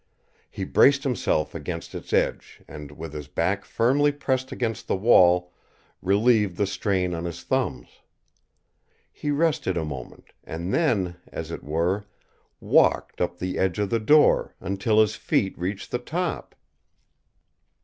[0.49, 5.53] He braced himself against its edge and, with his back firmly pressed against the wall,
[6.01, 7.99] relieved the strain on his thumbs.
[9.11, 12.07] He rested a moment and then, as it were,
[12.59, 16.55] walked up the edge of the door until his feet reached the top.